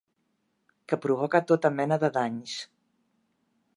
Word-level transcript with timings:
Que 0.93 0.97
provoca 1.03 1.41
tota 1.51 1.71
mena 1.81 1.99
de 2.05 2.13
danys. 2.17 2.57